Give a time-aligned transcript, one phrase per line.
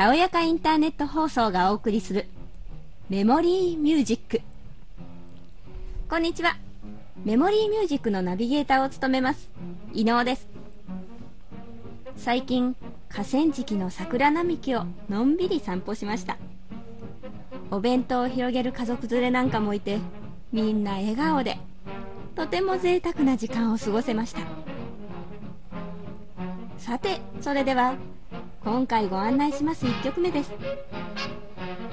[0.00, 2.26] たおやかインターネット放送がお送りする
[3.10, 4.40] メモリーミュージック。
[6.08, 6.56] こんにちは。
[7.22, 9.50] メモリーミュージックのナビゲーターを務めます。
[9.92, 10.48] 伊能です。
[12.16, 12.74] 最近
[13.10, 16.38] 河川敷の桜並木をのんびり散歩しました。
[17.70, 19.98] お弁当を広げる家族連れなんかもいて
[20.50, 21.58] みんな笑顔で
[22.36, 24.40] とても贅沢な時間を過ごせました。
[26.78, 27.96] さてそれでは
[28.62, 30.52] 今回ご案内します1曲目です。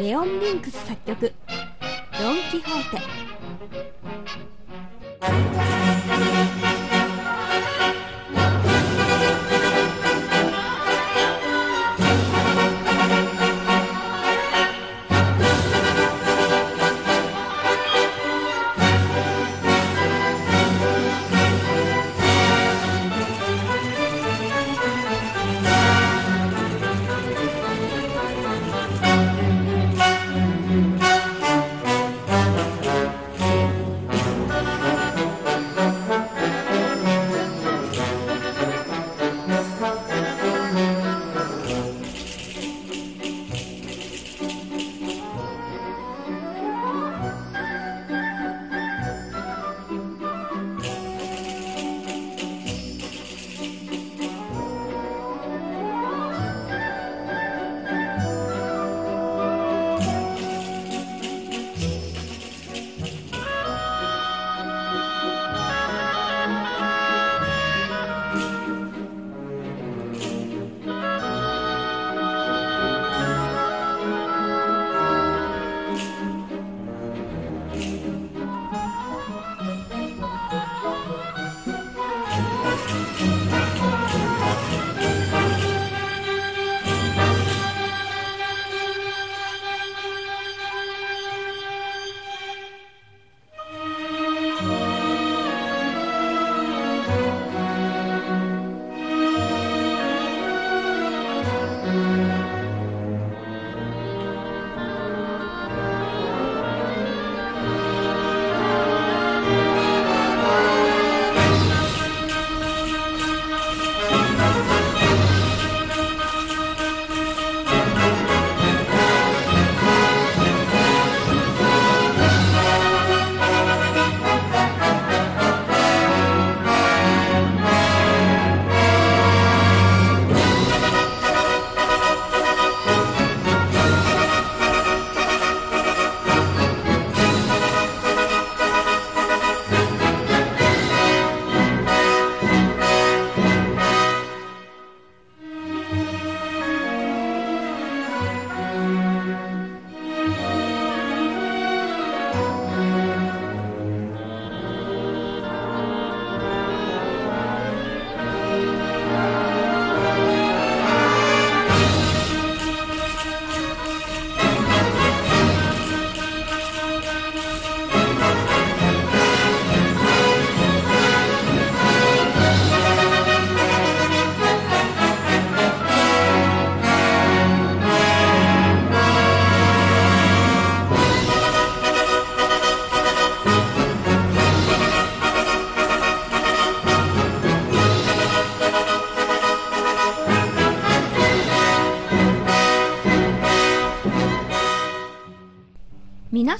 [0.00, 1.32] レオン・リンクス作曲
[2.20, 2.98] 「ドン・キホーテ」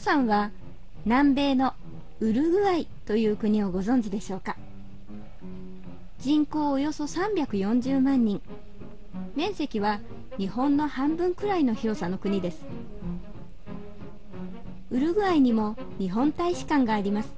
[0.09, 0.53] さんは
[1.05, 1.75] 南米の
[2.21, 4.57] ウルグアイという国をご存知でしょうか？
[6.19, 8.41] 人口およそ340万人。
[9.37, 10.01] 面積は
[10.39, 12.65] 日本の半分くらいの広さの国です。
[14.91, 17.29] ウルグアイにも日本大使館があります。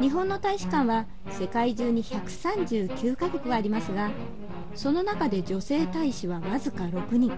[0.00, 4.10] 日本の大使館は世界中に139カ国ありますが
[4.74, 7.30] その中で女性大使はわずか6人。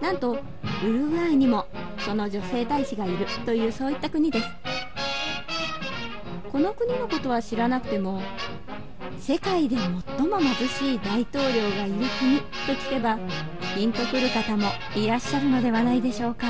[0.00, 0.38] なんと
[0.82, 1.66] ウルグアイにも
[1.98, 4.48] その女性大使がいるというそういった国です。
[6.50, 8.22] この国のことは知らなくても
[9.18, 12.44] 世界で最も貧しい大統領がいる国と
[12.86, 13.18] 聞けば
[13.74, 16.46] ピンとくる方もいらっしゃるのではないでしょうか。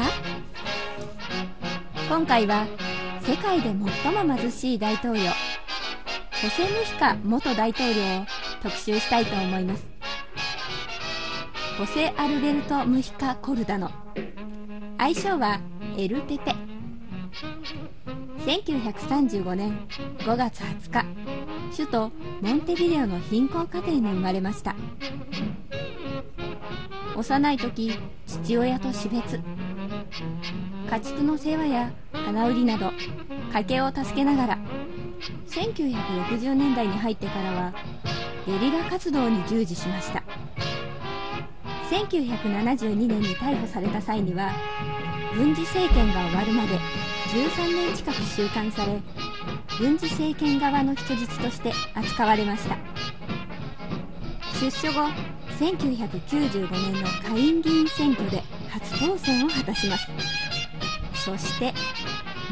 [2.08, 2.67] 今回は
[3.23, 8.26] 世界で最も貧しい大統領ホセ・ムヒカ元大統領を
[8.62, 9.87] 特集したいと思います。
[11.79, 13.91] ホセ・アルベルト・ムヒカ・コルダノ。
[15.05, 15.61] 愛称は
[15.99, 16.39] エル・ペ。
[16.39, 16.55] ペ
[18.47, 19.87] 1935年
[20.21, 21.05] 5月20日
[21.77, 22.11] 首都
[22.41, 24.75] モンテビデオの貧困家庭に生まれました。
[27.17, 29.43] 幼い時父親と死別。
[30.91, 32.91] 家畜の世話や花売りなど
[33.53, 34.59] 家計を助けながら
[35.49, 37.75] 1960年代に入ってからは
[38.47, 40.23] ゲリラ活動に従事しました。
[41.95, 44.51] 1972年に逮捕された際には
[45.36, 46.78] 軍事政権が終わるまで
[47.32, 49.00] 13年近く収監され
[49.81, 52.78] 軍事政権側の人質として扱われました。
[54.60, 55.10] 出所後
[55.58, 60.08] 1995年の下院議員選挙で初当選を果たします。
[61.14, 61.72] そして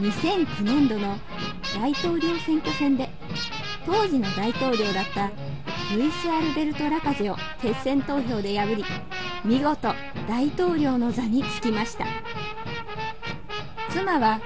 [0.01, 1.17] 2009年度の
[1.81, 3.09] 大統領選挙戦で
[3.87, 5.31] 当時の大統領だった
[5.95, 8.85] ルイス・アルベルト・ラカゼを決選投票で破り
[9.45, 9.95] 見事
[10.29, 12.07] 大統領の座につきました。
[13.93, 14.41] 妻は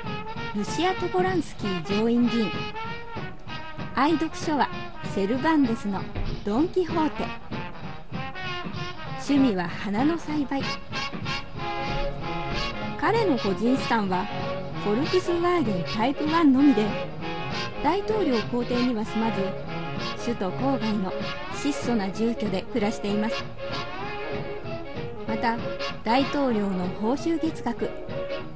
[0.57, 2.51] ルシア・トポランスキー上院議員。
[3.95, 4.69] 愛読書は
[5.15, 6.03] セルバンデスの
[6.45, 7.25] ドン・キホーテ。
[9.29, 10.61] 趣味は花の栽培。
[13.01, 14.25] 彼の個人資産は
[14.83, 16.85] フォルクスワーゲンタイプ1のみで
[17.85, 19.43] 大統領公邸には住まず
[20.25, 21.13] 首都郊外の
[21.55, 23.45] 質素な住居で暮らしています。
[25.29, 25.57] また
[26.03, 27.89] 大統領の報酬月額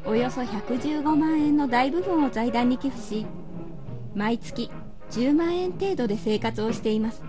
[0.05, 3.27] およそ115万円の大部分を財団に寄付し
[4.15, 4.71] 毎月
[5.11, 7.23] 10万円程度で生活をしています。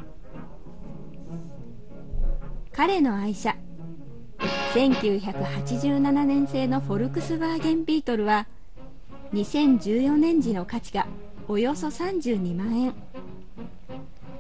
[2.72, 3.56] 彼の愛車
[4.74, 8.48] 1987年製のフォルクスワーゲンビートルは
[9.34, 11.06] 2014年時の価値が
[11.48, 12.94] およそ32万円。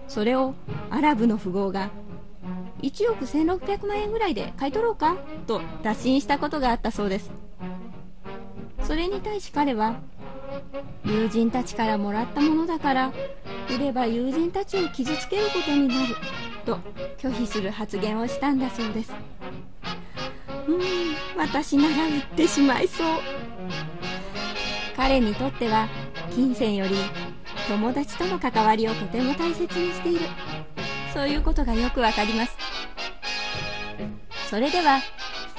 [0.07, 0.53] それを
[0.89, 1.89] アラブの富豪が
[2.81, 5.17] 1億1600万円ぐらいで買い取ろうか
[5.47, 7.31] と打診したことがあったそうです。
[8.83, 9.95] それに対し彼は
[11.05, 13.13] 友人たちからもらったものだから
[13.73, 16.15] 売れば友人たちを傷つけることになる
[16.65, 16.77] と
[17.17, 19.13] 拒否する発言をしたんだそうです。
[20.67, 20.79] うん
[21.37, 23.07] 私なら売ってしまいそう。
[24.95, 25.87] 彼にとっては
[26.35, 26.95] 金銭より
[27.67, 30.19] 友達との関わりをとても大切にしている。
[31.13, 32.57] そういうことがよくわかります。
[34.49, 34.99] それでは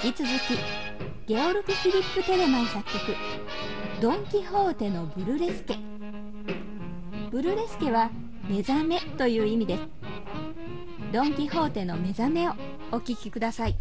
[0.05, 0.82] 引き続き
[1.25, 3.15] ゲオルク・フィリップ・テレマン作曲
[4.03, 5.77] 「ドン・キホーテのブルレスケ」
[7.31, 8.11] ブルレスケは
[8.49, 9.83] 目覚めという意味です。
[11.13, 12.55] ドン・キホーテの目覚めを
[12.91, 13.77] お聴きください。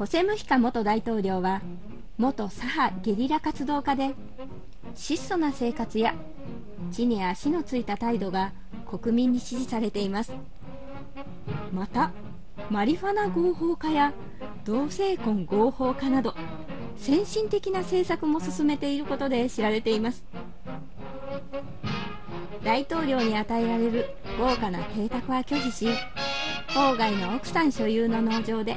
[0.00, 1.60] ホセ・ムヒカ元大統領は
[2.16, 4.14] 元左派ゲリラ活動家で
[4.94, 6.14] 質素な生活や
[6.90, 8.52] 地に足のついた態度が
[8.90, 10.32] 国民に支持されています。
[11.70, 12.12] また
[12.70, 14.14] マリファナ合法化や
[14.64, 16.34] 同性婚合法化など
[16.96, 20.24] 先進的な政策も進めていることで知られています。
[22.64, 25.88] 大統領に与えられる豪華な邸宅は拒否し
[26.68, 28.76] 郊外の奥さん所有の農場で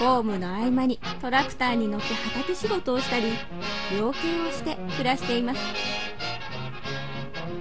[0.00, 3.26] 公務の合間にトラクターに乗って畑仕事をしたり
[3.94, 5.60] 養鶏をして暮らしています。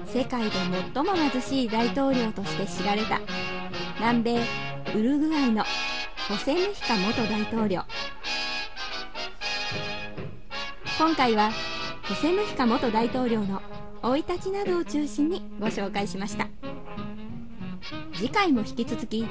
[0.06, 0.52] 世界で
[0.94, 3.20] 最も貧しい大統領として知られた
[3.98, 4.40] 南米
[4.96, 5.66] ウルグアイの
[6.30, 7.84] ホセ・ムヒカ元大統領。
[10.98, 11.52] 今回は
[12.08, 13.62] ホセ・ムヒカ元大統領の
[14.02, 16.48] 生い立ちなどを中心にご紹介しました。
[18.14, 19.28] 次回も引き続き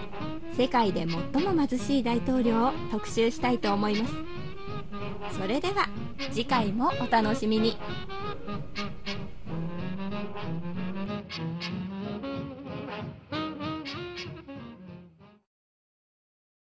[0.59, 4.15] 世界で最も貧しい大統領を特集したいと思います
[5.39, 5.89] それでは
[6.33, 7.77] 次回もお楽しみに。